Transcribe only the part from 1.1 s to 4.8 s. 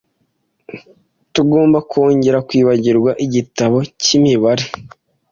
Ntugomba kongera kwibagirwa igitabo cyimibare.